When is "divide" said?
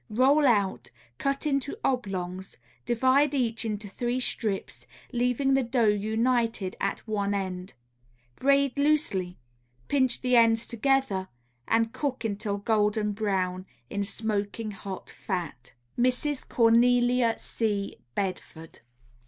2.87-3.35